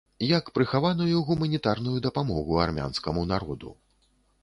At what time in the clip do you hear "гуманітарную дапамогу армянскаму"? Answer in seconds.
1.27-3.31